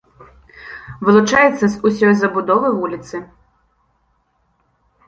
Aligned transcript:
Вылучаецца 1.09 1.61
з 1.65 1.71
усёй 1.91 2.13
забудовы 2.23 2.67
вуліцы. 2.79 3.25